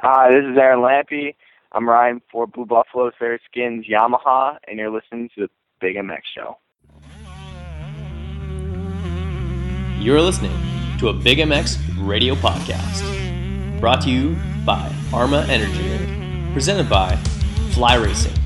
[0.00, 1.34] Hi, this is Aaron Lampe.
[1.72, 5.48] I'm riding for Blue Buffalo Fair Skins Yamaha, and you're listening to the
[5.80, 6.56] Big MX Show.
[10.00, 10.56] You're listening
[11.00, 17.16] to a Big MX radio podcast brought to you by Arma Energy, presented by
[17.72, 18.40] Fly Racing,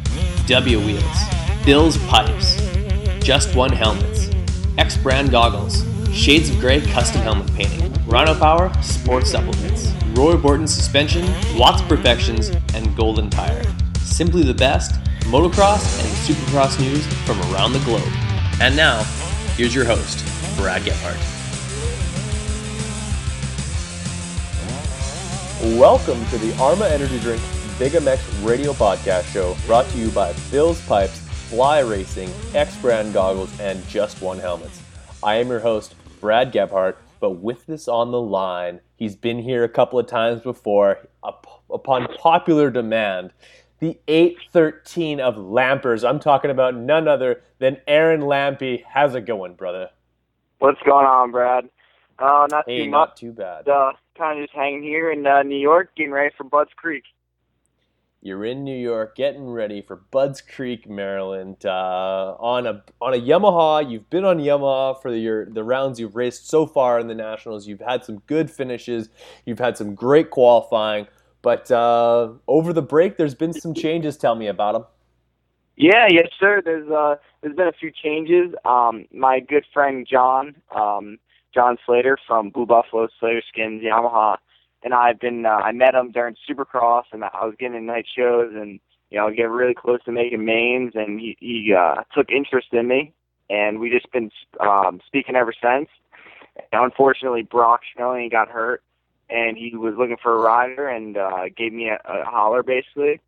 [0.47, 1.19] W Wheels,
[1.67, 2.57] Bill's Pipes,
[3.23, 4.31] Just One Helmets,
[4.79, 5.85] X Brand Goggles,
[6.15, 11.27] Shades of Grey Custom Helmet Painting, Rhino Power Sports Supplements, Roy Borden Suspension,
[11.57, 13.63] Watts Perfections, and Golden Tire.
[14.01, 18.03] Simply the best motocross and supercross news from around the globe.
[18.61, 19.05] And now,
[19.57, 20.23] here's your host,
[20.59, 21.17] Brad Gebhardt.
[25.79, 27.41] Welcome to the Arma Energy Drink
[27.79, 33.15] Big MX radio podcast show brought to you by Bill's Pipes, Fly Racing, X Brand
[33.15, 34.79] Goggles, and Just One Helmets.
[35.23, 39.65] I am your host, Brad Gebhardt, but with this on the line, he's been here
[39.65, 43.33] a couple of times before up, upon popular demand.
[43.81, 46.09] The 813 of Lampers.
[46.09, 48.85] I'm talking about none other than Aaron Lampe.
[48.87, 49.91] How's it going, brother?
[50.61, 51.69] What's going on, Brad?
[52.17, 53.21] Uh, not Hey, too not much.
[53.21, 53.69] too bad.
[53.69, 57.03] Uh, kind of just hanging here in uh, New York, getting ready for Budds Creek.
[58.25, 63.17] You're in New York, getting ready for Budds Creek, Maryland, uh, on a on a
[63.17, 63.91] Yamaha.
[63.91, 67.67] You've been on Yamaha for your the rounds you've raced so far in the nationals.
[67.67, 69.09] You've had some good finishes.
[69.45, 71.09] You've had some great qualifying,
[71.43, 74.17] but uh, over the break, there's been some changes.
[74.17, 74.85] Tell me about them.
[75.75, 76.63] Yeah, yes, sir.
[76.65, 78.55] There's uh, there's been a few changes.
[78.65, 81.19] Um, my good friend John, um,
[81.53, 84.37] John Slater from Blue Buffalo Slater Skins Yamaha,
[84.83, 88.07] and I've been uh, I met him during Supercross, and I was getting in night
[88.17, 88.81] shows, and
[89.11, 92.89] you know, getting really close to making mains, and he he uh, took interest in
[92.89, 93.13] me,
[93.51, 95.89] and we just been um, speaking ever since.
[96.73, 98.83] And unfortunately, Brock Schnelling got hurt,
[99.31, 103.21] and he was looking for a rider, and uh, gave me a, a holler basically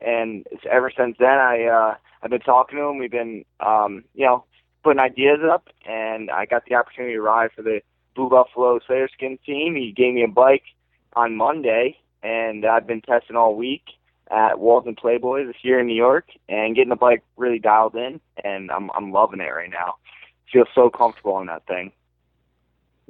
[0.00, 2.98] and it's ever since then I uh I've been talking to him.
[2.98, 4.44] We've been um, you know,
[4.82, 7.80] putting ideas up and I got the opportunity to ride for the
[8.14, 9.74] Blue Buffalo Slater Skin team.
[9.74, 10.64] He gave me a bike
[11.14, 13.82] on Monday and I've been testing all week
[14.30, 18.70] at Walden Playboys here in New York and getting the bike really dialed in and
[18.70, 19.96] I'm I'm loving it right now.
[20.52, 21.92] Feel so comfortable on that thing.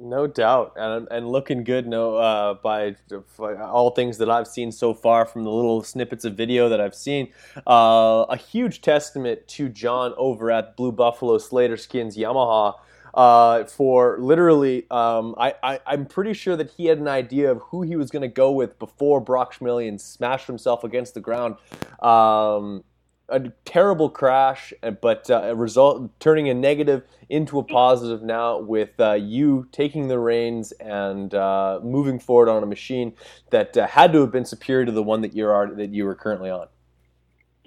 [0.03, 1.85] No doubt, and and looking good.
[1.85, 2.95] No, uh, by,
[3.37, 6.81] by all things that I've seen so far from the little snippets of video that
[6.81, 7.31] I've seen,
[7.67, 12.79] uh, a huge testament to John over at Blue Buffalo Slater Skins Yamaha.
[13.13, 17.81] Uh, for literally, um, I, I'm pretty sure that he had an idea of who
[17.81, 21.55] he was going to go with before Brock Schmillian smashed himself against the ground.
[22.01, 22.83] Um,
[23.31, 28.99] a terrible crash, but uh, a result turning a negative into a positive now with
[28.99, 33.13] uh, you taking the reins and uh, moving forward on a machine
[33.49, 36.15] that uh, had to have been superior to the one that you're that you were
[36.15, 36.67] currently on.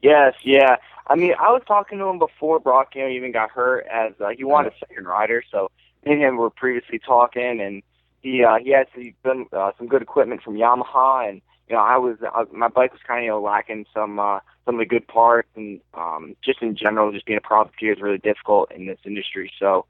[0.03, 0.76] Yes, yeah.
[1.06, 4.12] I mean, I was talking to him before Brock, you know, even got hurt as
[4.20, 5.42] uh, he wanted a second rider.
[5.50, 5.70] So
[6.04, 7.82] me and him were previously talking, and
[8.22, 8.87] he uh, he had
[9.22, 12.93] some uh, some good equipment from Yamaha, and you know, I was uh, my bike
[12.93, 16.37] was kind of you know, lacking some uh, some of the good parts, and um,
[16.43, 19.50] just in general, just being a profiteer is really difficult in this industry.
[19.59, 19.84] So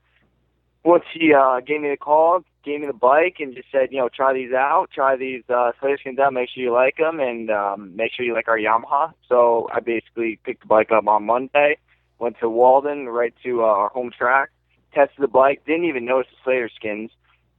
[0.85, 3.99] once he uh, gave me the call, gave me the bike, and just said, you
[3.99, 7.21] know, try these out, try these uh, Slater skins out, make sure you like them,
[7.21, 9.13] and um, make sure you like our Yamaha.
[9.29, 11.79] So I basically picked the bike up on Monday,
[12.19, 14.51] went to Walden, right to uh, our home track,
[14.95, 17.11] tested the bike, didn't even notice the Slater skins.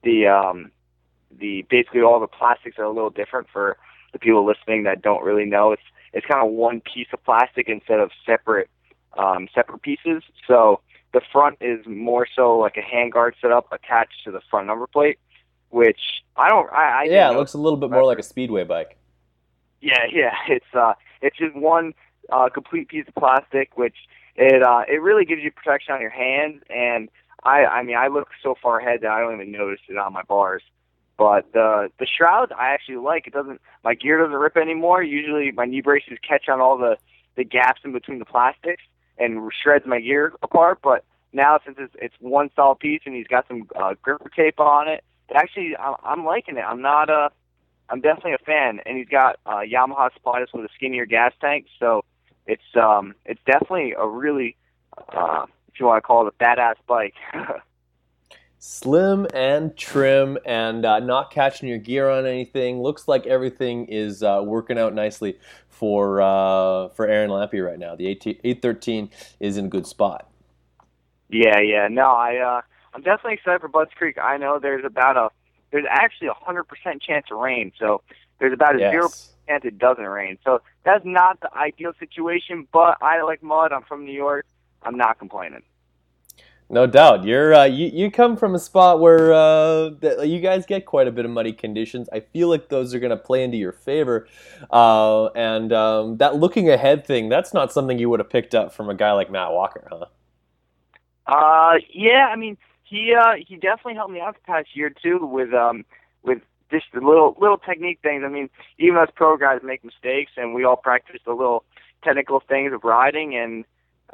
[0.03, 0.71] The um,
[1.37, 3.77] the basically all the plastics are a little different for
[4.13, 5.71] the people listening that don't really know.
[5.71, 5.81] It's
[6.13, 8.69] it's kind of one piece of plastic instead of separate
[9.17, 10.23] um, separate pieces.
[10.47, 10.81] So
[11.15, 15.17] the front is more so like a handguard setup attached to the front number plate,
[15.69, 15.99] which
[16.35, 16.69] I don't.
[16.73, 18.97] I, I yeah, it looks a little bit more like a speedway bike.
[19.79, 20.33] yeah, yeah.
[20.49, 21.93] It's uh, it's just one
[22.29, 23.95] uh, complete piece of plastic, which
[24.35, 26.61] it uh, it really gives you protection on your hands.
[26.69, 27.07] And
[27.43, 30.11] I, I mean, I look so far ahead that I don't even notice it on
[30.11, 30.63] my bars.
[31.17, 33.25] But the the shroud I actually like.
[33.25, 35.01] It doesn't my gear doesn't rip anymore.
[35.01, 36.97] Usually my knee braces catch on all the
[37.37, 38.83] the gaps in between the plastics
[39.17, 40.79] and shreds my gear apart.
[40.81, 41.03] But
[41.33, 44.87] now since it's it's one solid piece and he's got some uh, gripper tape on
[44.87, 45.03] it,
[45.33, 46.63] actually I'm, I'm liking it.
[46.67, 47.29] I'm not uh
[47.89, 51.33] I'm definitely a fan, and he's got uh, Yamaha supplied us with a skinnier gas
[51.39, 52.03] tank, so
[52.47, 54.55] it's um it's definitely a really
[54.97, 57.15] uh, if you want to call it a badass bike.
[58.67, 62.81] Slim and trim and uh, not catching your gear on anything.
[62.81, 65.37] Looks like everything is uh, working out nicely
[65.69, 67.95] for uh, for Aaron Lampe right now.
[67.95, 70.31] The 813 is in a good spot.
[71.29, 71.87] yeah, yeah.
[71.91, 72.61] No, I uh,
[72.95, 74.17] I'm definitely excited for Budds Creek.
[74.17, 75.29] I know there's about a
[75.71, 78.01] there's actually a hundred percent chance of rain, so
[78.39, 78.91] there's about a Yes.
[78.91, 79.09] zero
[79.47, 80.39] chance it doesn't rain.
[80.43, 83.71] So that's not the ideal situation, but I like mud.
[83.71, 84.45] I'm from New York.
[84.81, 85.61] I'm not complaining.
[86.69, 87.23] No doubt.
[87.23, 89.91] You're uh, you you come from a spot where uh,
[90.23, 92.09] you guys get quite a bit of muddy conditions.
[92.11, 94.27] I feel like those are going to play into your favor,
[94.71, 97.29] uh, and um, that looking ahead thing.
[97.29, 100.05] That's not something you would have picked up from a guy like Matt Walker, huh?
[101.27, 105.19] Uh, yeah, I mean, he uh, he definitely helped me out the past year too
[105.21, 105.85] with um
[106.23, 106.41] with
[106.71, 108.23] just the little little technique things.
[108.25, 111.63] I mean, even us pro guys make mistakes, and we all practice the little
[112.03, 113.35] technical things of riding.
[113.35, 113.65] And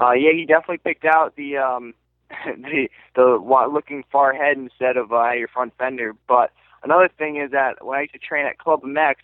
[0.02, 1.94] uh, yeah, he definitely picked out the um
[2.46, 6.14] the the looking far ahead instead of uh, your front fender.
[6.28, 6.52] But
[6.84, 9.16] another thing is that when I used to train at Club MX,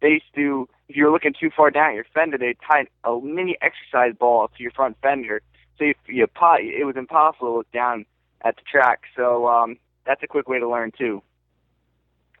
[0.00, 2.86] they used to if you were looking too far down at your fender, they tie
[3.04, 5.40] a mini exercise ball to your front fender.
[5.78, 8.04] So if you pot, it was impossible to look down
[8.44, 9.02] at the track.
[9.16, 11.22] So um, that's a quick way to learn too.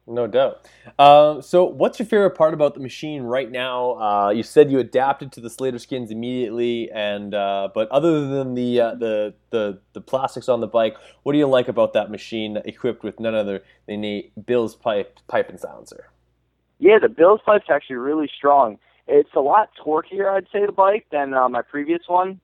[0.06, 0.68] No doubt.
[0.98, 3.92] Uh, so, what's your favorite part about the machine right now?
[4.00, 8.54] Uh, you said you adapted to the Slater skins immediately, and uh, but other than
[8.54, 12.10] the, uh, the the the plastics on the bike, what do you like about that
[12.10, 16.10] machine equipped with none other than Bill's pipe pipe and silencer?
[16.80, 18.78] Yeah, the Bill's pipe's actually really strong.
[19.06, 22.40] It's a lot torquier, I'd say, the bike than uh, my previous one.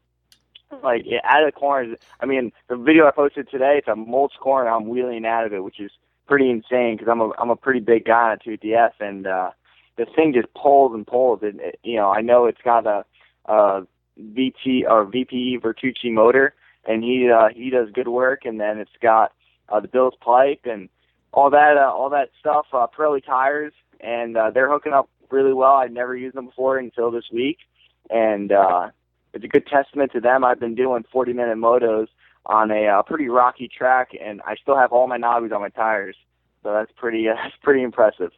[0.84, 3.96] Like yeah, out of the corners, I mean, the video I posted today, it's a
[3.96, 4.70] mulch corner.
[4.70, 5.90] I'm wheeling out of it, which is
[6.28, 9.50] pretty insane because I'm a I'm a pretty big guy on a 2DF, and uh,
[9.96, 11.40] the thing just pulls and pulls.
[11.42, 13.04] It, it you know, I know it's got a,
[13.46, 13.86] a
[14.20, 16.54] VT or VPE Vertucci motor,
[16.86, 18.44] and he uh, he does good work.
[18.44, 19.32] And then it's got
[19.68, 20.88] uh, the Bill's pipe and
[21.32, 22.66] all that uh, all that stuff.
[22.72, 25.74] Uh, Pirelli tires, and uh, they're hooking up really well.
[25.74, 27.58] I'd never used them before until this week,
[28.10, 28.90] and uh,
[29.34, 30.44] it's a good testament to them.
[30.44, 32.08] I've been doing 40 minute motos
[32.46, 35.68] on a uh, pretty rocky track, and I still have all my knobbies on my
[35.68, 36.16] tires.
[36.62, 38.30] So that's pretty uh, that's pretty impressive.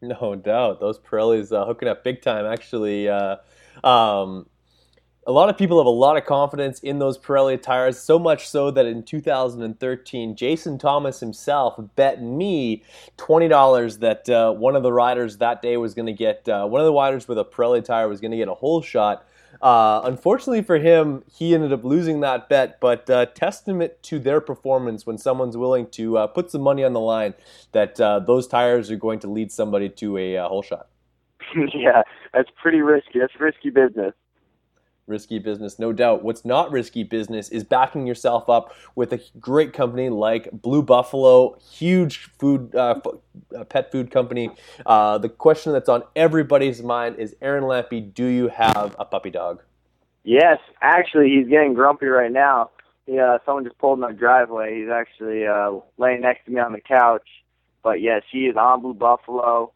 [0.00, 2.46] No doubt, those Pirellis uh, hooking up big time.
[2.46, 3.36] Actually, uh,
[3.82, 4.46] um,
[5.26, 7.98] a lot of people have a lot of confidence in those Pirelli tires.
[7.98, 12.82] So much so that in 2013, Jason Thomas himself bet me
[13.16, 16.66] twenty dollars that uh, one of the riders that day was going to get uh,
[16.66, 19.26] one of the riders with a Pirelli tire was going to get a hole shot.
[19.60, 24.40] Uh, unfortunately for him, he ended up losing that bet, but uh, testament to their
[24.40, 27.34] performance when someone's willing to uh, put some money on the line
[27.72, 30.88] that uh, those tires are going to lead somebody to a uh, whole shot.
[31.74, 32.02] yeah,
[32.32, 33.18] that's pretty risky.
[33.18, 34.14] That's risky business.
[35.08, 36.22] Risky business, no doubt.
[36.22, 41.58] What's not risky business is backing yourself up with a great company like Blue Buffalo,
[41.58, 43.00] huge food, uh,
[43.70, 44.50] pet food company.
[44.84, 49.30] Uh, the question that's on everybody's mind is, Aaron Lampe, do you have a puppy
[49.30, 49.62] dog?
[50.24, 52.70] Yes, actually, he's getting grumpy right now.
[53.06, 54.80] Yeah, someone just pulled in my driveway.
[54.80, 57.26] He's actually uh, laying next to me on the couch.
[57.82, 59.72] But yes, he is on Blue Buffalo.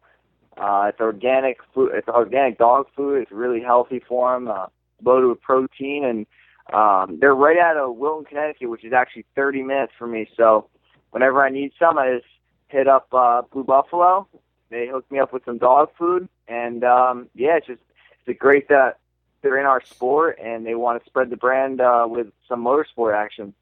[0.55, 1.91] Uh, it's organic food.
[1.95, 3.23] It's organic dog food.
[3.23, 4.47] It's really healthy for him.
[4.47, 4.67] Uh,
[5.03, 6.25] loaded with protein, and
[6.73, 10.29] um, they're right out of Wilton, Connecticut, which is actually 30 minutes from me.
[10.37, 10.69] So
[11.11, 12.25] whenever I need some, I just
[12.67, 14.27] hit up uh, Blue Buffalo.
[14.69, 17.81] They hook me up with some dog food, and um, yeah, it's just
[18.25, 18.99] it's great that
[19.43, 23.13] they're in our sport and they want to spread the brand uh, with some motorsport
[23.13, 23.53] action.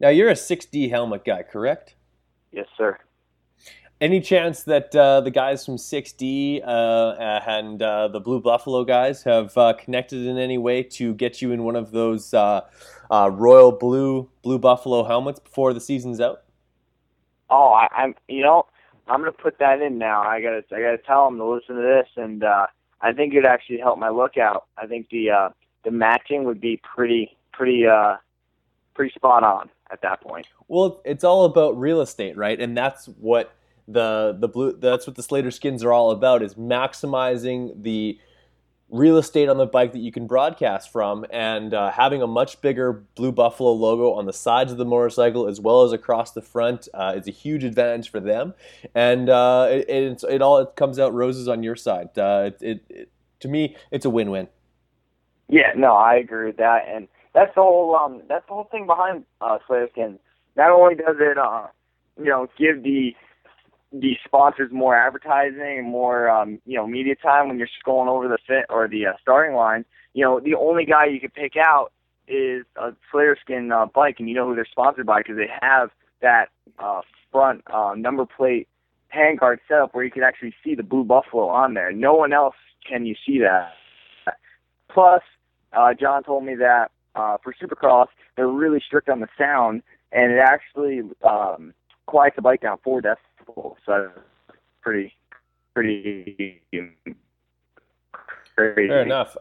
[0.00, 1.94] Now, you're a 6D helmet guy, correct?
[2.50, 2.98] Yes, sir.
[4.02, 9.22] Any chance that uh, the guys from 6D uh, and uh, the Blue Buffalo guys
[9.22, 12.62] have uh, connected in any way to get you in one of those uh,
[13.12, 16.42] uh, royal blue Blue Buffalo helmets before the season's out?
[17.48, 18.16] Oh, I, I'm.
[18.26, 18.66] You know,
[19.06, 20.22] I'm gonna put that in now.
[20.22, 20.64] I gotta.
[20.74, 22.66] I gotta tell them to listen to this, and uh,
[23.02, 24.66] I think it'd actually help my lookout.
[24.78, 25.48] I think the uh,
[25.84, 28.16] the matching would be pretty, pretty, uh,
[28.94, 30.48] pretty spot on at that point.
[30.66, 32.60] Well, it's all about real estate, right?
[32.60, 33.54] And that's what
[33.88, 38.18] the the blue that's what the Slater skins are all about is maximizing the
[38.92, 42.60] real estate on the bike that you can broadcast from and uh, having a much
[42.60, 46.42] bigger blue buffalo logo on the sides of the motorcycle as well as across the
[46.42, 48.52] front uh, is a huge advantage for them.
[48.94, 52.16] And uh, it, it, all it comes out roses on your side.
[52.18, 53.08] Uh, it, it,
[53.40, 54.48] to me it's a win-win.
[55.48, 58.86] Yeah, no, I agree with that, and that's the whole um that's the whole thing
[58.86, 60.18] behind uh, Slater Skins.
[60.54, 61.68] Not only does it uh
[62.18, 63.16] you know give the
[63.92, 68.28] the sponsors more advertising and more um you know media time when you're scrolling over
[68.28, 69.84] the fit or the uh, starting line.
[70.14, 71.92] You know, the only guy you can pick out
[72.28, 75.50] is a Slater Skin uh, bike, and you know who they're sponsored by because they
[75.60, 76.46] have that
[76.78, 78.68] uh, front uh, number plate
[79.14, 81.92] handguard setup where you can actually see the Blue Buffalo on there.
[81.92, 82.54] No one else
[82.88, 83.72] can you see that.
[84.90, 85.22] Plus,
[85.72, 89.82] uh, John told me that uh, for Supercross, they're really strict on the sound,
[90.12, 91.74] and it actually um,
[92.06, 93.16] quiets the bike down four decibels.
[93.86, 94.10] So,
[94.80, 95.12] pretty
[95.74, 96.62] pretty
[98.54, 98.88] crazy.
[98.88, 99.36] Fair enough.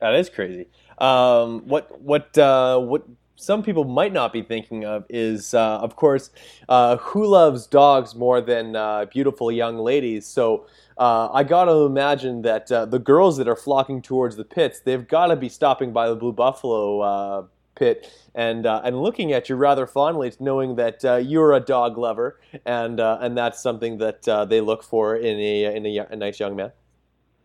[0.00, 0.66] That is crazy.
[0.98, 3.04] Um, what what uh, what
[3.36, 6.30] some people might not be thinking of is, uh, of course,
[6.68, 10.26] uh, who loves dogs more than uh, beautiful young ladies?
[10.26, 10.66] So
[10.98, 14.80] uh, I got to imagine that uh, the girls that are flocking towards the pits,
[14.80, 17.42] they've got to be stopping by the Blue Buffalo uh,
[17.76, 21.96] pit and uh, and looking at you rather fondly, knowing that uh, you're a dog
[21.96, 26.16] lover, and uh, and that's something that they look for in a in a, a,
[26.16, 26.72] nice young man.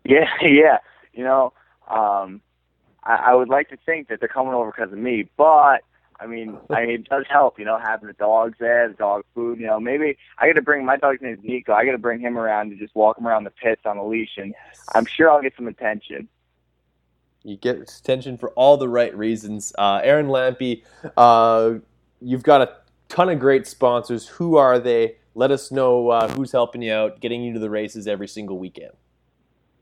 [0.04, 0.78] Yeah, yeah.
[1.12, 1.52] You know.
[1.88, 2.40] Um,
[3.04, 5.82] I, I would like to think that they're coming over because of me, but
[6.22, 9.24] I mean, I mean, it does help, you know, having the dogs there, the dog
[9.34, 9.58] food.
[9.58, 11.72] You know, maybe I got to bring my dog's name is Nico.
[11.72, 14.06] I got to bring him around to just walk him around the pits on a
[14.06, 14.84] leash, and yes.
[14.94, 16.28] I'm sure I'll get some attention.
[17.44, 19.72] You get attention for all the right reasons.
[19.76, 20.82] Uh, Aaron Lampe,
[21.16, 21.74] uh,
[22.20, 22.76] you've got a
[23.08, 24.28] ton of great sponsors.
[24.28, 25.16] Who are they?
[25.34, 28.58] Let us know uh, who's helping you out, getting you to the races every single
[28.58, 28.92] weekend.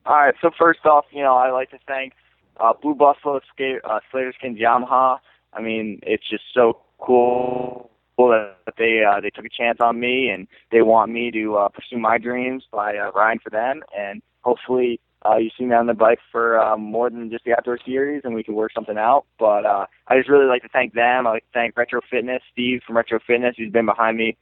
[0.06, 0.34] All right.
[0.40, 2.14] So first off, you know, I like to thank
[2.58, 5.18] uh, Blue Buffalo, Skate, uh, Slater Skins, Yamaha.
[5.52, 10.28] I mean, it's just so cool that they uh, they took a chance on me
[10.28, 13.82] and they want me to uh, pursue my dreams by uh, riding for them.
[13.96, 17.52] And hopefully, uh, you see me on the bike for um, more than just the
[17.52, 19.26] outdoor series, and we can work something out.
[19.38, 21.26] But uh, I just really like to thank them.
[21.26, 24.36] I like to thank Retro Fitness, Steve from Retro Fitness, who's been behind me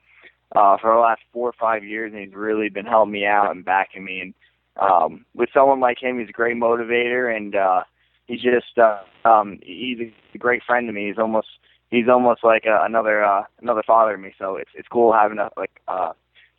[0.55, 3.51] uh, for the last four or five years, and he's really been helping me out
[3.51, 4.21] and backing me.
[4.21, 4.35] And
[4.81, 7.83] um, with someone like him, he's a great motivator, and uh,
[8.27, 9.99] he's just uh, um, he's
[10.35, 11.09] a great friend to me.
[11.09, 11.49] He's almost
[11.91, 14.33] he's almost like uh, another uh, another father to me.
[14.39, 16.13] So it's it's cool having a like uh,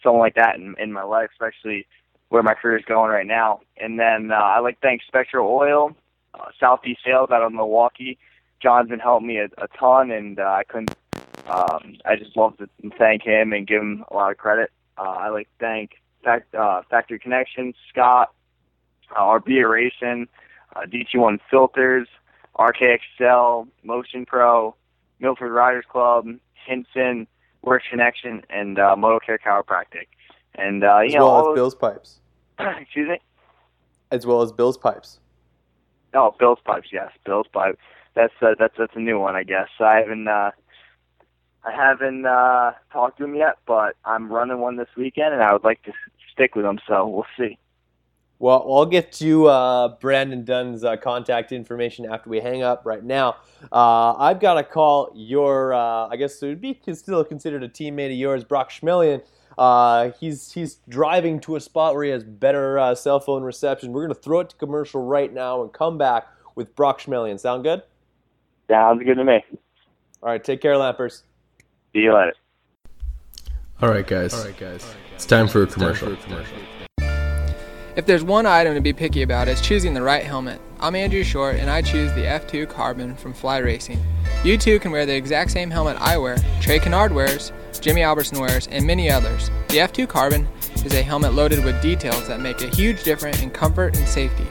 [0.04, 1.88] someone like that in in my life, especially
[2.30, 3.62] where my career is going right now.
[3.78, 5.96] And then uh, I like to thank Spectro Oil,
[6.34, 8.18] uh, Southeast Sales out of Milwaukee.
[8.62, 10.96] John's been helping me a, a ton, and uh, I couldn't.
[11.48, 14.72] Um, I just love to thank him and give him a lot of credit.
[14.98, 15.92] Uh, I like to thank
[16.24, 18.34] Fact, uh, Factory Connections, Scott,
[19.16, 20.28] uh, RB Racing,
[20.76, 22.08] uh, DT1 Filters,
[22.58, 24.76] RKXL, Motion Pro,
[25.20, 26.28] Milford Riders Club,
[26.66, 27.28] Hinson,
[27.62, 30.08] Works Connection, and uh, Motor Care Chiropractic.
[30.56, 32.20] And uh, you as know, well as those, Bill's pipes.
[32.60, 33.20] excuse me.
[34.12, 35.20] As well as Bill's pipes.
[36.14, 36.88] Oh, Bill's pipes.
[36.92, 37.78] Yes, Bill's pipe.
[38.16, 39.70] That's uh, that's that's a new one, I guess.
[39.80, 40.52] I haven't uh,
[41.64, 45.54] I haven't uh, talked to him yet, but I'm running one this weekend, and I
[45.54, 45.94] would like to
[46.32, 46.80] stick with him.
[46.88, 47.58] So we'll see.
[48.42, 53.04] Well, I'll get you uh, Brandon Dunn's uh, contact information after we hang up right
[53.04, 53.36] now.
[53.70, 57.68] Uh, I've got to call your, uh, I guess it would be still considered a
[57.68, 59.22] teammate of yours, Brock Schmelian.
[59.60, 63.92] Uh, he's he's driving to a spot where he has better uh, cell phone reception.
[63.92, 67.38] We're going to throw it to commercial right now and come back with Brock Schmelian.
[67.38, 67.84] Sound good?
[68.70, 69.44] Sounds good to me.
[70.24, 71.24] All right, take care, Lampers.
[71.92, 72.36] See you later.
[73.82, 74.34] All right, guys.
[74.34, 74.96] All right, guys.
[75.16, 76.08] It's time for a commercial.
[76.08, 76.58] For a commercial.
[77.98, 80.62] If there's one item to be picky about, it's choosing the right helmet.
[80.80, 84.00] I'm Andrew Short, and I choose the F2 Carbon from Fly Racing.
[84.42, 87.52] You too can wear the exact same helmet I wear, Trey Canard wears,
[87.82, 89.50] Jimmy Albertson wears, and many others.
[89.70, 90.48] The F2 Carbon
[90.86, 94.48] is a helmet loaded with details that make a huge difference in comfort and safety.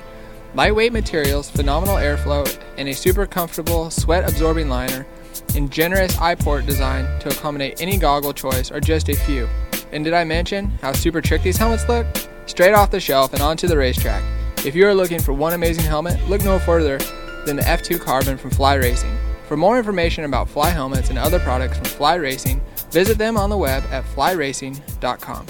[0.54, 5.06] Lightweight materials, phenomenal airflow, and a super comfortable sweat absorbing liner,
[5.54, 9.48] and generous eye port design to accommodate any goggle choice are just a few.
[9.92, 12.06] And did I mention how super trick these helmets look?
[12.48, 14.22] straight off the shelf and onto the racetrack.
[14.64, 16.98] If you are looking for one amazing helmet, look no further
[17.44, 19.16] than the F2 Carbon from Fly Racing.
[19.46, 23.50] For more information about Fly helmets and other products from Fly Racing, visit them on
[23.50, 25.46] the web at flyracing.com.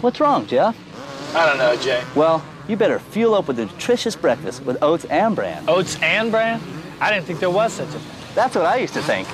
[0.00, 0.76] What's wrong, Jeff?
[1.36, 2.04] I don't know, Jay.
[2.16, 5.64] Well, you better fuel up with a nutritious breakfast with oats and bran.
[5.68, 6.60] Oats and bran?
[7.00, 8.34] I didn't think there was such a thing.
[8.34, 9.28] That's what I used to think.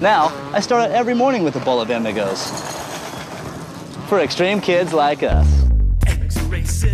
[0.00, 2.50] Now, I start out every morning with a bowl of Amigos
[4.08, 5.46] for extreme kids like us.
[6.48, 6.93] racing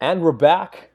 [0.00, 0.90] And we're back.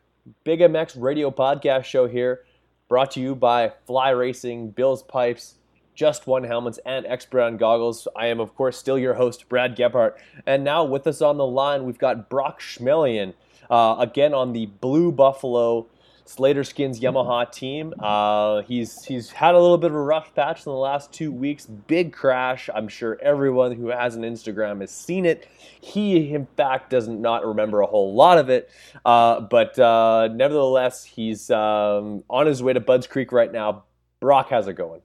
[0.46, 2.46] Big MX Radio Podcast Show here,
[2.88, 5.56] brought to you by Fly Racing, Bill's Pipes,
[5.94, 8.08] Just One Helmets, and X Brand Goggles.
[8.16, 10.16] I am, of course, still your host, Brad Gebhardt.
[10.46, 13.34] And now with us on the line, we've got Brock Schmelian,
[13.70, 15.88] uh, again on the Blue Buffalo
[16.26, 17.94] Slater Skins Yamaha team.
[18.00, 21.32] Uh, he's he's had a little bit of a rough patch in the last two
[21.32, 21.66] weeks.
[21.66, 22.70] Big crash.
[22.74, 25.48] I'm sure everyone who has an Instagram has seen it.
[25.82, 28.70] He, in fact, doesn't not remember a whole lot of it,
[29.06, 33.84] uh, but uh, nevertheless, he's um, on his way to Budds Creek right now.
[34.20, 35.02] Brock, how's it going?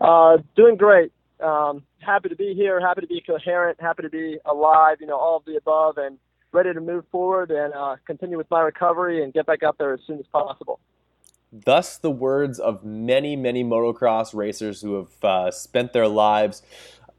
[0.00, 1.12] Uh, doing great.
[1.40, 2.80] Um, happy to be here.
[2.80, 3.80] Happy to be coherent.
[3.80, 4.98] Happy to be alive.
[5.00, 6.18] You know, all of the above, and
[6.52, 9.92] ready to move forward and uh, continue with my recovery and get back up there
[9.92, 10.80] as soon as possible.
[11.52, 16.62] Thus, the words of many, many motocross racers who have uh, spent their lives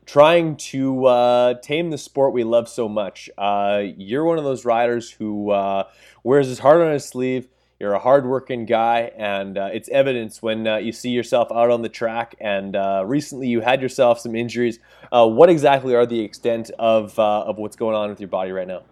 [0.05, 3.29] trying to uh, tame the sport we love so much.
[3.37, 5.83] Uh, you're one of those riders who uh,
[6.23, 7.47] wears his heart on his sleeve.
[7.79, 11.81] You're a hardworking guy, and uh, it's evidence when uh, you see yourself out on
[11.81, 12.35] the track.
[12.39, 14.79] And uh, recently, you had yourself some injuries.
[15.11, 18.83] what exactly are the extent of of what's going on with your body right now?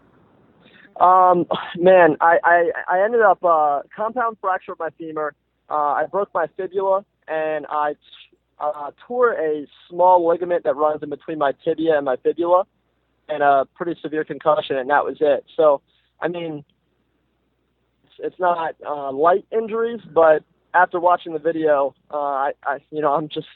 [0.99, 1.45] Um,
[1.77, 5.33] man, I, I, I ended up uh, compound fracture of my femur.
[5.69, 7.95] Uh, I broke my fibula and I
[8.59, 12.65] uh, tore a small ligament that runs in between my tibia and my fibula,
[13.29, 15.45] and a pretty severe concussion, and that was it.
[15.55, 15.81] So,
[16.19, 16.65] I mean,
[18.03, 23.01] it's, it's not uh, light injuries, but after watching the video, uh, I, I, you
[23.01, 23.47] know, I'm just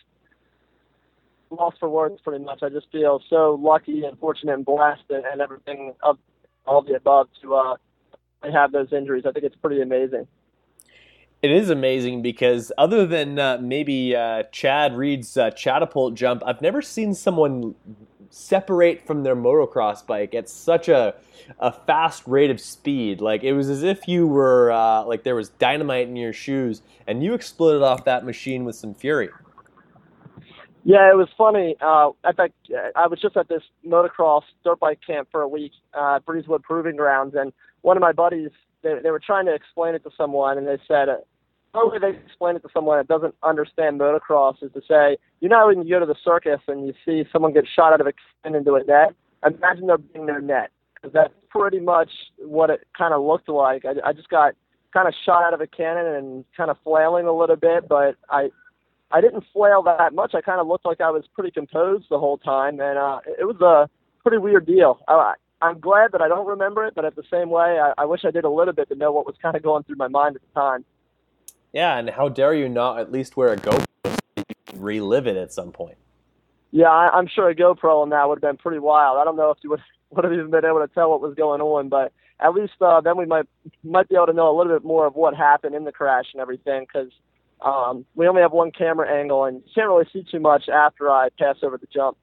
[1.50, 2.64] lost for words pretty much.
[2.64, 6.18] I just feel so lucky and fortunate and blessed and, and everything of
[6.66, 7.76] all the above to uh,
[8.52, 9.26] have those injuries.
[9.26, 10.28] I think it's pretty amazing.
[11.42, 16.62] It is amazing because other than uh, maybe uh, Chad Reed's uh, catapult jump, I've
[16.62, 17.76] never seen someone
[18.30, 21.14] separate from their motocross bike at such a
[21.60, 23.20] a fast rate of speed.
[23.20, 26.82] Like it was as if you were uh, like there was dynamite in your shoes,
[27.08, 29.30] and you exploded off that machine with some fury.
[30.84, 31.76] Yeah, it was funny.
[31.82, 32.52] Uh, at that,
[32.96, 36.64] I was just at this motocross dirt bike camp for a week uh, at Breezewood
[36.64, 38.50] Proving Grounds, and one of my buddies,
[38.82, 41.08] they, they were trying to explain it to someone, and they said,
[41.74, 45.50] the way they explain it to someone that doesn't understand motocross is to say, you
[45.50, 48.08] know, when you go to the circus and you see someone get shot out of
[48.08, 49.16] a cannon into a net,
[49.46, 50.70] imagine there being no net.
[50.96, 53.84] Because that's pretty much what it kind of looked like.
[53.86, 54.54] I, I just got
[54.94, 58.16] kind of shot out of a cannon and kind of flailing a little bit, but
[58.30, 58.52] I,
[59.14, 60.34] I didn't flail that much.
[60.34, 63.46] I kind of looked like I was pretty composed the whole time, and uh, it
[63.46, 63.88] was a
[64.24, 65.00] pretty weird deal.
[65.08, 68.06] I, I'm glad that I don't remember it, but at the same way, I, I
[68.06, 70.08] wish I did a little bit to know what was kind of going through my
[70.08, 70.84] mind at the time.
[71.74, 75.28] Yeah, and how dare you not at least wear a GoPro so you can relive
[75.28, 75.98] it at some point?
[76.72, 79.20] Yeah, I, I'm sure a GoPro on that would have been pretty wild.
[79.20, 81.36] I don't know if you would would have even been able to tell what was
[81.36, 83.46] going on, but at least uh, then we might
[83.84, 86.26] might be able to know a little bit more of what happened in the crash
[86.34, 87.12] and everything because
[87.64, 91.10] um, we only have one camera angle and you can't really see too much after
[91.10, 92.18] I pass over the jump.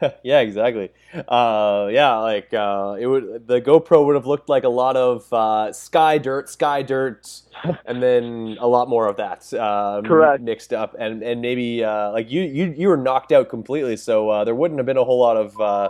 [0.22, 0.90] yeah, exactly.
[1.14, 3.46] Uh, yeah, like uh, it would.
[3.46, 7.42] The GoPro would have looked like a lot of uh, sky dirt, sky dirt,
[7.86, 9.52] and then a lot more of that.
[9.54, 10.42] Um, Correct.
[10.42, 14.28] Mixed up, and and maybe uh, like you you you were knocked out completely, so
[14.30, 15.88] uh, there wouldn't have been a whole lot of uh,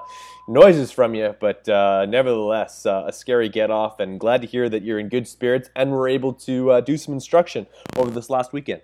[0.48, 1.34] noises from you.
[1.38, 5.70] But nevertheless, a scary get off, and glad to hear that you're in good spirits
[5.76, 8.82] and were able to do some instruction over this last weekend.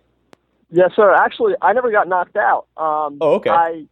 [0.72, 1.12] Yes, sir.
[1.12, 2.66] Actually, I never got knocked out.
[2.76, 3.50] Um, oh, okay.
[3.50, 3.86] I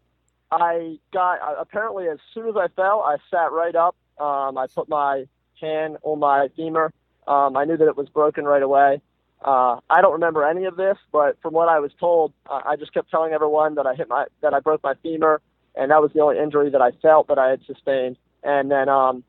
[0.51, 3.97] I got apparently as soon as I fell, I sat right up.
[4.19, 5.25] Um, I put my
[5.61, 6.93] hand on my femur.
[7.27, 9.01] Um, I knew that it was broken right away.
[9.45, 12.77] Uh, I don't remember any of this, but from what I was told, uh, I
[12.77, 15.41] just kept telling everyone that I hit my that I broke my femur,
[15.77, 18.17] and that was the only injury that I felt that I had sustained.
[18.43, 19.23] And then um,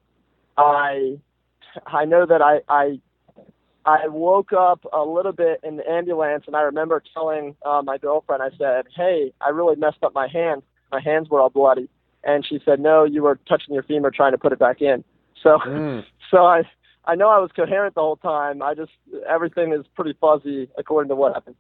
[0.58, 1.20] I
[1.86, 3.00] I know that I I
[3.86, 7.98] I woke up a little bit in the ambulance, and I remember telling uh, my
[7.98, 11.90] girlfriend, I said, "Hey, I really messed up my hand." My hands were all bloody.
[12.24, 15.04] And she said, no, you were touching your femur trying to put it back in.
[15.42, 16.04] So, mm.
[16.32, 16.64] so I,
[17.06, 18.62] I know I was coherent the whole time.
[18.62, 18.92] I just,
[19.28, 21.56] everything is pretty fuzzy according to what happened.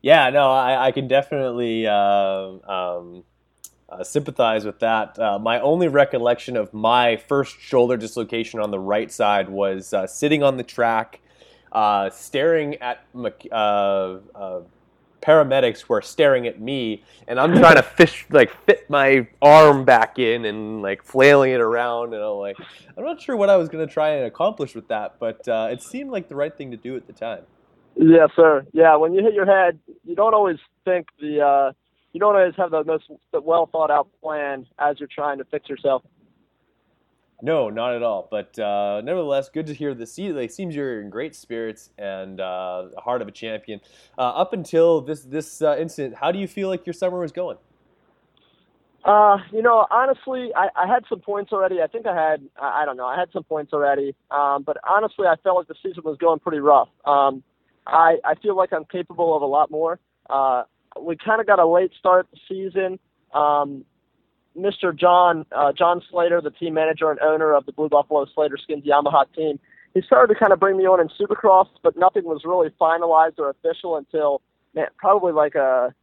[0.00, 3.24] Yeah, no, I, I can definitely uh, um,
[3.88, 5.18] uh, sympathize with that.
[5.18, 10.06] Uh, my only recollection of my first shoulder dislocation on the right side was uh,
[10.06, 11.20] sitting on the track,
[11.72, 13.04] uh, staring at
[13.52, 14.18] uh,
[15.20, 20.18] paramedics were staring at me, and I'm trying to fish like fit my arm back
[20.18, 22.56] in and like flailing it around, and I'm like,
[22.96, 25.68] I'm not sure what I was going to try and accomplish with that, but uh,
[25.70, 27.42] it seemed like the right thing to do at the time.
[27.96, 28.64] Yeah, sir.
[28.72, 31.72] Yeah, when you hit your head, you don't always think the uh,
[32.12, 35.68] you don't always have the most well thought out plan as you're trying to fix
[35.68, 36.02] yourself.
[37.40, 38.26] No, not at all.
[38.30, 40.32] But uh, nevertheless, good to hear the see.
[40.32, 43.80] Like, seems you're in great spirits and uh, heart of a champion.
[44.16, 47.32] Uh, up until this this uh, incident, how do you feel like your summer was
[47.32, 47.58] going?
[49.04, 51.80] Uh, you know, honestly, I, I had some points already.
[51.80, 54.14] I think I had, I, I don't know, I had some points already.
[54.30, 56.88] Um, but honestly, I felt like the season was going pretty rough.
[57.04, 57.42] Um,
[57.86, 60.00] I I feel like I'm capable of a lot more.
[60.28, 60.64] Uh,
[61.00, 62.98] we kind of got a late start the season.
[63.32, 63.84] Um,
[64.58, 64.96] Mr.
[64.96, 68.84] John uh, John Slater, the team manager and owner of the Blue Buffalo Slater Skins
[68.84, 69.58] Yamaha team,
[69.94, 73.38] he started to kind of bring me on in Supercross, but nothing was really finalized
[73.38, 74.42] or official until
[74.74, 75.94] man, probably like a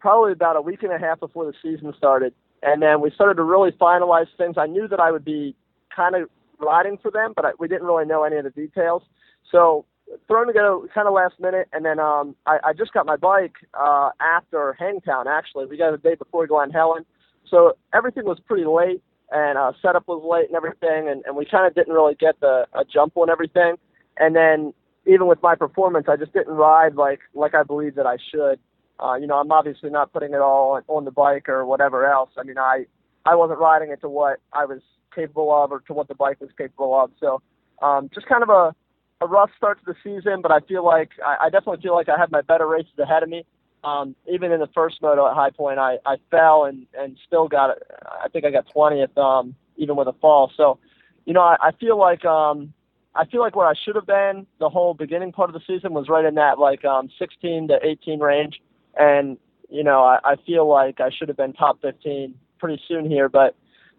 [0.00, 2.32] probably about a week and a half before the season started.
[2.62, 4.56] And then we started to really finalize things.
[4.58, 5.54] I knew that I would be
[5.94, 6.28] kind of
[6.60, 9.02] riding for them, but I, we didn't really know any of the details.
[9.50, 9.84] So
[10.26, 13.54] thrown together kind of last minute, and then um, I, I just got my bike
[13.74, 15.26] uh, after Hangtown.
[15.28, 17.04] Actually, we got the day before Glen Helen.
[17.50, 21.44] So everything was pretty late, and uh, setup was late and everything, and, and we
[21.44, 23.76] kind of didn't really get the a jump on everything.
[24.16, 24.72] And then
[25.06, 28.58] even with my performance, I just didn't ride like like I believe that I should.
[29.00, 32.04] Uh, you know, I'm obviously not putting it all on, on the bike or whatever
[32.06, 32.30] else.
[32.38, 32.86] I mean, I
[33.24, 34.80] I wasn't riding it to what I was
[35.14, 37.10] capable of or to what the bike was capable of.
[37.20, 37.42] So
[37.80, 38.74] um, just kind of a
[39.20, 42.08] a rough start to the season, but I feel like I, I definitely feel like
[42.08, 43.44] I have my better races ahead of me
[43.84, 47.48] um, even in the first moto at High Point, I, I fell and, and still
[47.48, 47.78] got.
[48.04, 50.50] I think I got 20th, um, even with a fall.
[50.56, 50.78] So,
[51.24, 52.72] you know, I, I feel like, um,
[53.14, 55.92] I feel like where I should have been the whole beginning part of the season
[55.92, 58.60] was right in that like, um, 16 to 18 range.
[58.98, 59.38] And,
[59.68, 63.28] you know, I, I feel like I should have been top 15 pretty soon here,
[63.28, 63.54] but,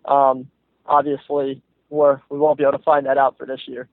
[0.05, 0.47] um,
[0.85, 3.87] obviously we're, we won't be able to find that out for this year.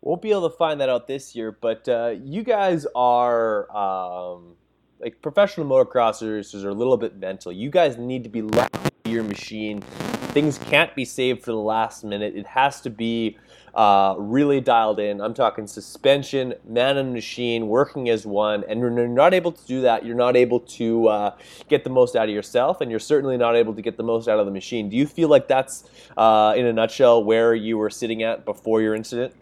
[0.00, 4.56] Won't be able to find that out this year, but uh, you guys are um,
[5.02, 7.50] like professional motocrossers are a little bit mental.
[7.50, 8.72] You guys need to be left
[9.04, 9.80] to your machine.
[9.80, 12.36] Things can't be saved for the last minute.
[12.36, 13.36] It has to be
[13.74, 15.20] uh, really dialed in.
[15.20, 18.64] I'm talking suspension, man and machine, working as one.
[18.68, 21.36] And when you're not able to do that, you're not able to uh,
[21.68, 24.28] get the most out of yourself, and you're certainly not able to get the most
[24.28, 24.88] out of the machine.
[24.88, 25.84] Do you feel like that's,
[26.16, 29.34] uh, in a nutshell, where you were sitting at before your incident?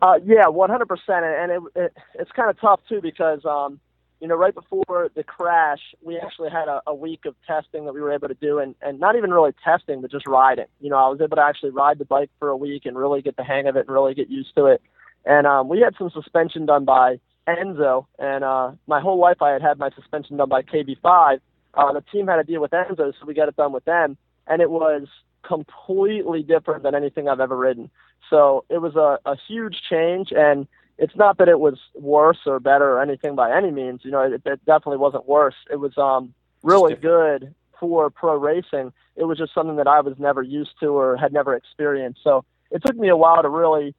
[0.00, 0.88] Uh, yeah, 100%.
[1.08, 3.78] And it, it, it's kind of tough, too, because, um,
[4.22, 7.92] you know, right before the crash, we actually had a, a week of testing that
[7.92, 10.66] we were able to do, and, and not even really testing, but just riding.
[10.80, 13.20] You know, I was able to actually ride the bike for a week and really
[13.20, 14.80] get the hang of it and really get used to it.
[15.26, 19.50] And um, we had some suspension done by Enzo, and uh, my whole life I
[19.50, 21.40] had had my suspension done by KB5.
[21.74, 24.16] Uh, the team had a deal with Enzo, so we got it done with them,
[24.46, 25.08] and it was
[25.44, 27.90] completely different than anything I've ever ridden.
[28.30, 32.60] So it was a, a huge change, and it's not that it was worse or
[32.60, 34.00] better or anything by any means.
[34.04, 35.54] You know, it, it definitely wasn't worse.
[35.70, 38.92] It was um, really good for pro racing.
[39.16, 42.20] It was just something that I was never used to or had never experienced.
[42.22, 43.94] So it took me a while to really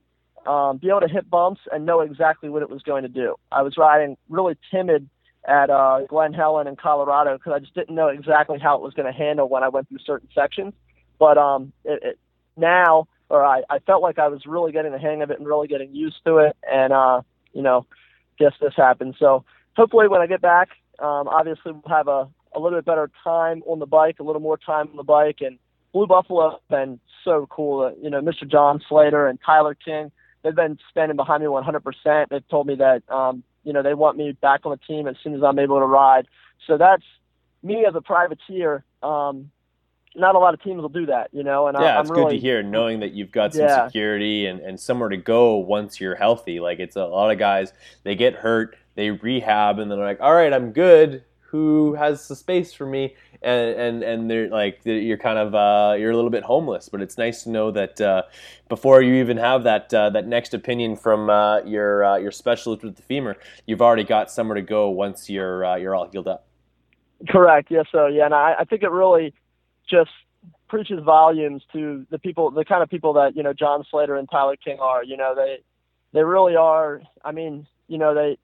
[0.46, 3.36] um, be able to hit bumps and know exactly what it was going to do.
[3.52, 5.10] I was riding really timid
[5.46, 8.94] at uh, Glen Helen in Colorado because I just didn't know exactly how it was
[8.94, 10.74] going to handle when I went through certain sections.
[11.20, 12.20] But um, it, it,
[12.56, 15.48] now or I, I felt like I was really getting the hang of it and
[15.48, 16.56] really getting used to it.
[16.70, 17.22] And, uh,
[17.54, 17.86] you know,
[18.38, 19.16] guess this happened.
[19.20, 19.44] So
[19.76, 23.64] hopefully when I get back, um, obviously we'll have a, a little bit better time
[23.66, 25.38] on the bike, a little more time on the bike.
[25.42, 25.58] And
[25.94, 27.86] Blue Buffalo has been so cool.
[27.86, 28.50] Uh, you know, Mr.
[28.50, 30.12] John Slater and Tyler King,
[30.44, 32.30] they've been standing behind me 100%.
[32.30, 35.16] They've told me that, um, you know, they want me back on the team as
[35.24, 36.28] soon as I'm able to ride.
[36.68, 37.04] So that's
[37.62, 38.84] me as a privateer.
[39.02, 39.52] Um,
[40.16, 41.68] not a lot of teams will do that, you know.
[41.68, 43.70] And yeah, I, it's I'm good really, to hear knowing that you've got some Yeah.
[43.70, 46.60] security and, and somewhere to go once you're healthy.
[46.60, 47.74] Like it's a lot of guys,
[48.04, 51.24] they get hurt, they rehab, and then they're like, all right, I'm good.
[51.50, 53.16] Who has the space for me?
[53.42, 56.90] And and and they're like you're kind of uh, you're a little bit homeless.
[56.90, 58.24] But it's nice to know that uh,
[58.70, 62.84] before you even have that uh, that next opinion from uh, your uh, your specialist
[62.84, 66.28] with the femur, you've already got somewhere to go once you're uh, you're all healed
[66.28, 66.48] up.
[67.30, 67.70] Correct.
[67.72, 67.86] Yes.
[67.92, 69.34] so yeah, and I, I think it really
[69.94, 70.12] just
[70.68, 74.30] preaches volumes to the people, the kind of people that you know John Slater and
[74.30, 75.04] Tyler King are.
[75.04, 75.58] You know, they
[76.14, 77.02] they really are.
[77.24, 78.38] I mean, you know, they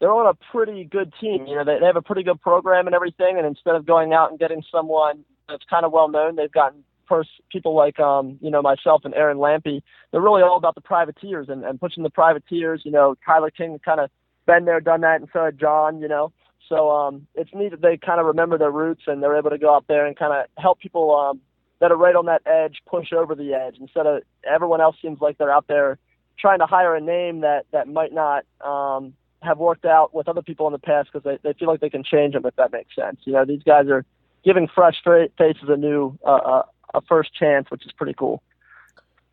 [0.00, 1.46] they're on a pretty good team.
[1.46, 3.38] You know, they, they have a pretty good program and everything.
[3.38, 6.82] And instead of going out and getting someone that's kind of well known, they've gotten
[7.06, 9.82] pers- people like um, you know myself and Aaron Lampe.
[10.10, 12.82] They're really all about the privateers and, and pushing the privateers.
[12.84, 14.10] You know, Tyler King kind of
[14.46, 16.00] been there, done that, and so had John.
[16.00, 16.32] You know,
[16.68, 19.58] so um, it's neat that they kind of remember their roots and they're able to
[19.58, 21.40] go out there and kind of help people um,
[21.80, 25.20] that are right on that edge push over the edge instead of everyone else seems
[25.20, 25.98] like they're out there
[26.38, 30.42] trying to hire a name that that might not um, have worked out with other
[30.42, 32.72] people in the past because they, they feel like they can change them if that
[32.72, 33.20] makes sense.
[33.24, 34.04] You know, these guys are
[34.44, 36.62] giving fresh faces a new uh, uh,
[36.94, 38.42] a first chance, which is pretty cool.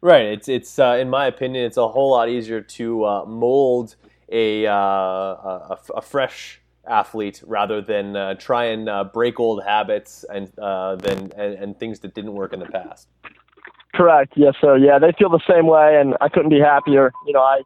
[0.01, 0.25] Right.
[0.25, 3.95] It's it's uh, in my opinion, it's a whole lot easier to uh, mold
[4.31, 10.25] a, uh, a a fresh athlete rather than uh, try and uh, break old habits
[10.33, 13.07] and uh, than and, and things that didn't work in the past.
[13.93, 14.33] Correct.
[14.35, 14.53] Yes.
[14.61, 14.77] sir.
[14.77, 17.11] yeah, they feel the same way, and I couldn't be happier.
[17.25, 17.61] You know, I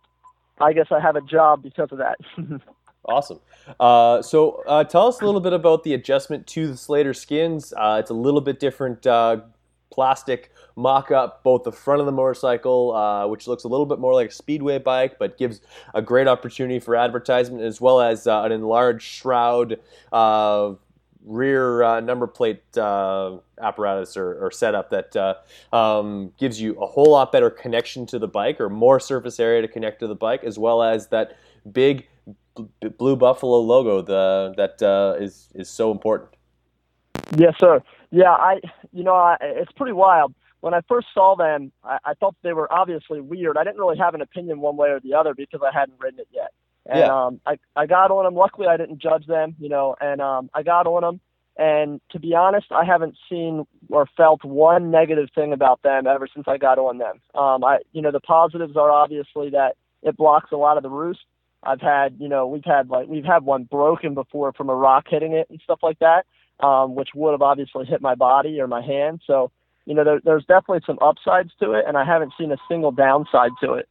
[0.60, 2.18] I guess I have a job because of that.
[3.06, 3.40] Awesome.
[3.80, 7.74] Uh, so uh, tell us a little bit about the adjustment to the Slater skins.
[7.76, 9.42] Uh, it's a little bit different uh,
[10.74, 14.14] plastic mock-up, both the front of the motorcycle, uh, which looks a little bit more
[14.14, 15.62] like a speedway bike, but gives
[15.94, 19.80] a great opportunity for advertisement, as well as uh, an enlarged shroud.
[21.26, 25.38] Rear number plate apparatus or, or, setup that
[25.72, 29.62] um, gives you a whole lot better connection to the bike or more surface area
[29.62, 31.38] to connect to the bike, as well as that
[31.72, 32.08] big
[32.98, 36.30] blue buffalo logo the that uh, is is so important
[37.36, 37.82] yes sir
[38.12, 38.60] yeah i
[38.92, 42.54] you know I, it's pretty wild when i first saw them I, I thought they
[42.54, 43.58] were obviously weird.
[43.58, 46.22] I didn't really have an opinion one way or the other because i hadn't ridden
[46.22, 46.52] it yet.
[46.86, 47.26] And yeah.
[47.26, 50.50] um i i got on them luckily i didn't judge them you know and um
[50.54, 51.20] i got on them
[51.58, 56.28] and to be honest i haven't seen or felt one negative thing about them ever
[56.34, 57.20] since i got on them.
[57.36, 60.90] Um i you know the positives are obviously that it blocks a lot of the
[60.90, 61.26] roost.
[61.66, 65.06] I've had, you know, we've had like we've had one broken before from a rock
[65.10, 66.26] hitting it and stuff like that,
[66.60, 69.22] um, which would have obviously hit my body or my hand.
[69.26, 69.52] So,
[69.86, 72.92] you know, there, there's definitely some upsides to it, and I haven't seen a single
[72.92, 73.90] downside to it.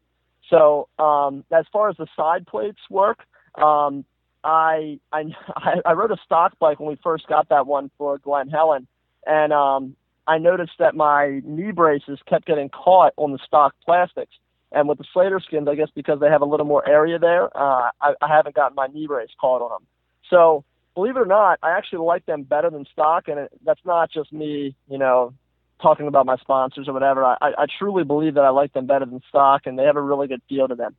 [0.48, 3.20] So, um, as far as the side plates work,
[3.56, 4.04] um,
[4.44, 8.48] I, I I rode a stock bike when we first got that one for Glen
[8.48, 8.86] Helen,
[9.26, 14.32] and um, I noticed that my knee braces kept getting caught on the stock plastics
[14.70, 17.44] And with the Slater skins, I guess because they have a little more area there,
[17.56, 19.86] uh, I, I haven't gotten my knee brace caught on them.
[20.30, 23.84] So believe it or not, I actually like them better than stock, and it, that's
[23.84, 25.34] not just me, you know,
[25.82, 27.24] talking about my sponsors or whatever.
[27.24, 30.02] I, I truly believe that I like them better than stock, and they have a
[30.02, 30.96] really good feel to them.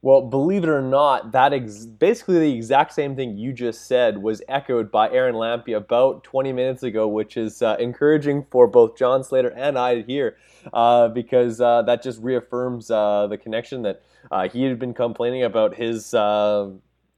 [0.00, 4.22] Well, believe it or not, that ex- basically the exact same thing you just said
[4.22, 8.96] was echoed by Aaron Lampe about 20 minutes ago, which is uh, encouraging for both
[8.96, 10.36] John Slater and I to hear
[10.72, 15.42] uh, because uh, that just reaffirms uh, the connection that uh, he had been complaining
[15.42, 16.14] about his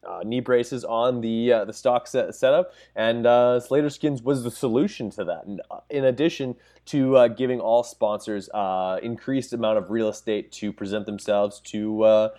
[0.06, 4.42] uh, knee braces on the uh, the stock set, setup, and uh, Slater Skins was
[4.42, 5.44] the solution to that.
[5.46, 10.50] And uh, in addition to uh, giving all sponsors uh, increased amount of real estate
[10.52, 12.30] to present themselves to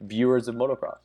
[0.00, 0.98] viewers of motocross.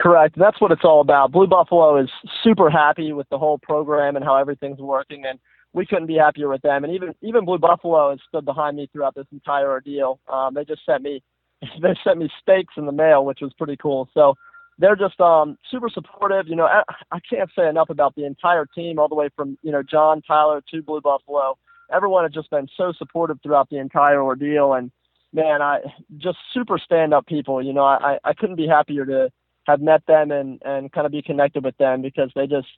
[0.00, 0.34] Correct.
[0.38, 1.30] That's what it's all about.
[1.30, 2.08] Blue Buffalo is
[2.42, 5.38] super happy with the whole program and how everything's working, and
[5.72, 6.84] we couldn't be happier with them.
[6.84, 10.18] And even even Blue Buffalo has stood behind me throughout this entire ordeal.
[10.32, 11.22] Um, they just sent me
[11.82, 14.08] they sent me steaks in the mail, which was pretty cool.
[14.14, 14.34] So
[14.78, 16.48] they're just um, super supportive.
[16.48, 19.58] You know, I, I can't say enough about the entire team, all the way from
[19.62, 21.58] you know John Tyler to Blue Buffalo.
[21.92, 24.90] Everyone has just been so supportive throughout the entire ordeal, and
[25.32, 25.80] man, I
[26.16, 27.62] just super stand up people.
[27.62, 29.30] You know, I I couldn't be happier to
[29.66, 32.68] have met them and and kind of be connected with them because they just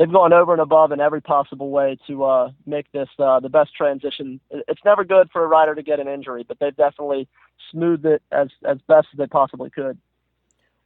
[0.00, 3.50] they've gone over and above in every possible way to uh, make this uh, the
[3.50, 4.40] best transition.
[4.50, 7.28] It's never good for a rider to get an injury, but they've definitely
[7.70, 9.98] smoothed it as as best as they possibly could.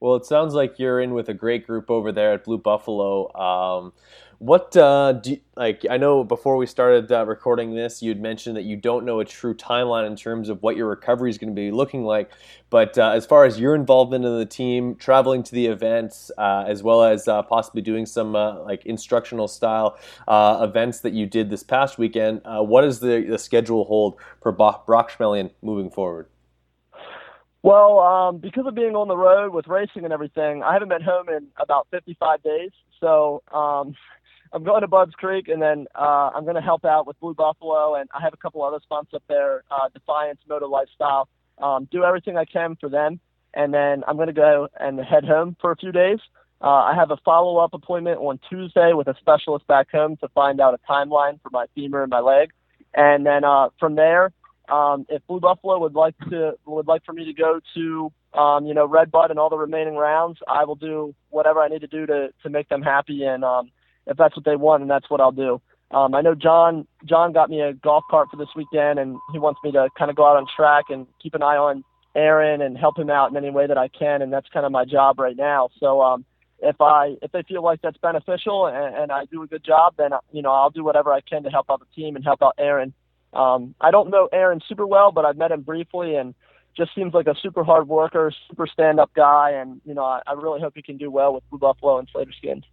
[0.00, 3.34] Well, it sounds like you're in with a great group over there at Blue Buffalo.
[3.34, 3.92] Um,
[4.38, 5.86] what uh, do you, like?
[5.88, 9.24] I know before we started uh, recording this, you'd mentioned that you don't know a
[9.24, 12.30] true timeline in terms of what your recovery is going to be looking like.
[12.68, 16.64] But uh, as far as your involvement in the team, traveling to the events, uh,
[16.66, 19.96] as well as uh, possibly doing some uh, like instructional style
[20.28, 24.86] events that you did this past weekend, what does the, the schedule hold for Brock
[24.86, 26.26] Schmelian moving forward?
[27.64, 31.00] Well, um, because of being on the road with racing and everything, I haven't been
[31.00, 32.72] home in about 55 days.
[33.00, 33.94] So um,
[34.52, 37.32] I'm going to Budds Creek, and then uh, I'm going to help out with Blue
[37.32, 41.26] Buffalo, and I have a couple other sponsors up there, uh, Defiance Moto Lifestyle.
[41.56, 43.18] Um, do everything I can for them,
[43.54, 46.18] and then I'm going to go and head home for a few days.
[46.60, 50.60] Uh, I have a follow-up appointment on Tuesday with a specialist back home to find
[50.60, 52.50] out a timeline for my femur and my leg,
[52.92, 54.32] and then uh, from there,
[54.68, 58.66] um, if Blue Buffalo would like to would like for me to go to um,
[58.66, 61.80] you know Red Bud and all the remaining rounds, I will do whatever I need
[61.80, 63.70] to do to to make them happy and um,
[64.06, 65.60] if that's what they want, and that's what I'll do.
[65.90, 69.38] Um, I know John John got me a golf cart for this weekend, and he
[69.38, 71.84] wants me to kind of go out on track and keep an eye on
[72.16, 74.72] Aaron and help him out in any way that I can, and that's kind of
[74.72, 75.68] my job right now.
[75.78, 76.24] So um,
[76.60, 79.94] if I if they feel like that's beneficial and, and I do a good job,
[79.96, 82.42] then you know I'll do whatever I can to help out the team and help
[82.42, 82.92] out Aaron.
[83.34, 86.34] Um, I don't know Aaron super well, but I've met him briefly, and
[86.76, 90.22] just seems like a super hard worker, super stand up guy, and you know I,
[90.26, 92.64] I really hope he can do well with Blue Buffalo and Slater Skins.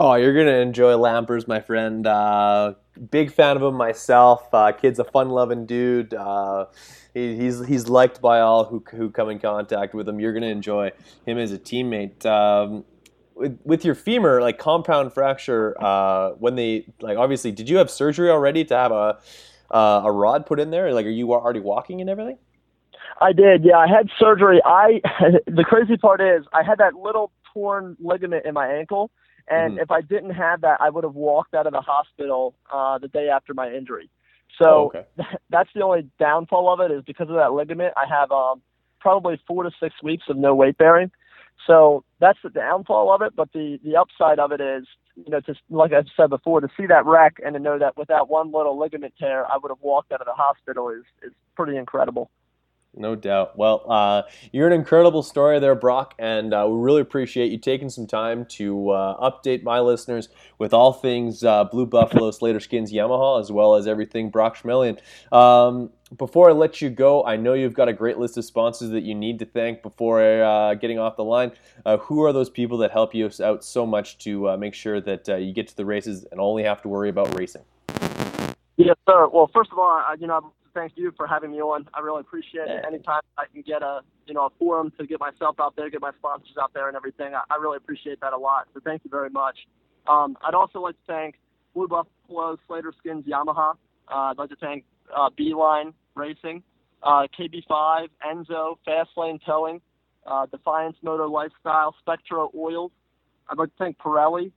[0.00, 2.06] Oh, you're gonna enjoy Lampers, my friend.
[2.06, 2.74] Uh,
[3.10, 4.46] big fan of him myself.
[4.52, 6.14] Uh, kid's a fun-loving dude.
[6.14, 6.66] Uh,
[7.14, 10.20] he, he's he's liked by all who who come in contact with him.
[10.20, 10.92] You're gonna enjoy
[11.26, 12.24] him as a teammate.
[12.24, 12.84] Um,
[13.34, 17.90] with, with your femur, like compound fracture, uh, when they like obviously, did you have
[17.90, 19.18] surgery already to have a
[19.70, 20.92] uh, a rod put in there?
[20.92, 22.38] Like, are you already walking and everything?
[23.20, 23.64] I did.
[23.64, 24.60] Yeah, I had surgery.
[24.64, 25.00] I
[25.46, 29.10] the crazy part is I had that little torn ligament in my ankle
[29.50, 29.82] and mm-hmm.
[29.82, 33.08] if I didn't have that, I would have walked out of the hospital uh, the
[33.08, 34.10] day after my injury.
[34.58, 35.06] So oh, okay.
[35.50, 37.94] that's the only downfall of it is because of that ligament.
[37.96, 38.60] I have um,
[39.00, 41.10] probably four to six weeks of no weight bearing.
[41.66, 43.34] So that's the downfall of it.
[43.34, 44.86] But the the upside of it is,
[45.24, 47.96] you know, just like I said before, to see that wreck and to know that
[47.96, 51.32] without one little ligament tear, I would have walked out of the hospital is is
[51.56, 52.30] pretty incredible.
[52.94, 53.56] No doubt.
[53.56, 57.90] Well, uh, you're an incredible story there, Brock, and uh, we really appreciate you taking
[57.90, 62.92] some time to uh, update my listeners with all things uh, Blue Buffalo, Slater Skins,
[62.92, 64.98] Yamaha, as well as everything Brock Schmelian.
[65.32, 68.90] Um, before I let you go, I know you've got a great list of sponsors
[68.90, 71.52] that you need to thank before uh, getting off the line.
[71.84, 75.28] Uh, who are those people that help you out so much to make sure that
[75.28, 77.62] you get to the races and only have to worry about racing?
[78.78, 79.28] Yes, sir.
[79.28, 81.88] Well, first of all, I, you know, thank you for having me on.
[81.94, 82.84] I really appreciate it.
[82.86, 86.00] Anytime I can get a you know a forum to get myself out there, get
[86.00, 88.68] my sponsors out there, and everything, I, I really appreciate that a lot.
[88.74, 89.56] So thank you very much.
[90.06, 91.34] Um, I'd also like to thank
[91.74, 93.72] Blue Buffalo, Slater Skins, Yamaha.
[94.10, 96.62] Uh, I'd like to thank uh, Beeline Racing,
[97.02, 99.80] uh, KB5, Enzo, Fastlane Towing,
[100.26, 102.92] uh, Defiance Motor Lifestyle, Spectro Oils.
[103.50, 104.52] I'd like to thank Pirelli,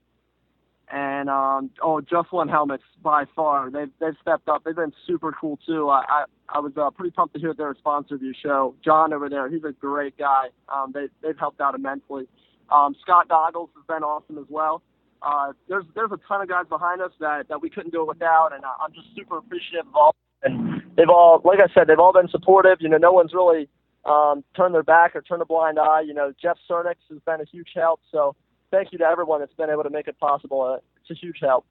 [0.92, 3.70] and um, oh, Just One Helmets by far.
[3.70, 4.62] They've they've stepped up.
[4.64, 5.88] They've been super cool too.
[5.88, 8.74] I I, I was uh, pretty pumped to hear they're a sponsor of your show.
[8.84, 10.48] John over there, he's a great guy.
[10.72, 12.28] Um, they they've helped out immensely.
[12.70, 14.82] Um, Scott Goggles has been awesome as well.
[15.22, 18.08] Uh, there's there's a ton of guys behind us that that we couldn't do it
[18.08, 20.14] without, and I'm just super appreciative of all.
[20.42, 22.78] And they've all, like I said, they've all been supportive.
[22.80, 23.68] You know, no one's really
[24.04, 26.02] um, turned their back or turned a blind eye.
[26.04, 28.00] You know, Jeff Cernix has been a huge help.
[28.10, 28.36] So
[28.72, 30.62] thank you to everyone that's been able to make it possible.
[30.62, 31.64] Uh, it's a huge help.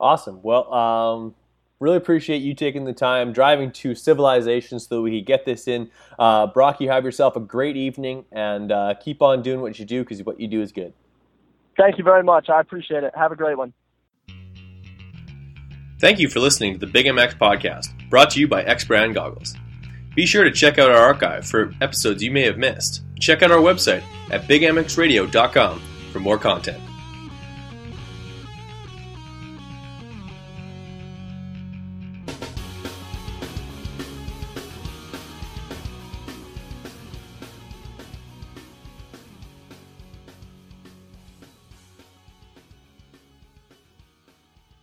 [0.00, 0.40] Awesome.
[0.42, 1.34] Well, um,
[1.78, 5.68] really appreciate you taking the time driving to civilization so that we could get this
[5.68, 5.90] in.
[6.18, 9.84] Uh, Brock, you have yourself a great evening and uh, keep on doing what you
[9.84, 10.92] do because what you do is good.
[11.76, 12.48] Thank you very much.
[12.48, 13.12] I appreciate it.
[13.16, 13.72] Have a great one.
[16.00, 19.14] Thank you for listening to the Big MX podcast, brought to you by X Brand
[19.14, 19.54] Goggles.
[20.16, 23.02] Be sure to check out our archive for episodes you may have missed.
[23.22, 24.02] Check out our website
[24.32, 26.82] at bigmxradio.com for more content.